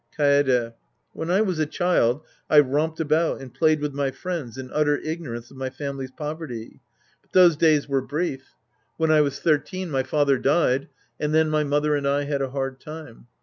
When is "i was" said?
1.29-1.59, 9.91-9.91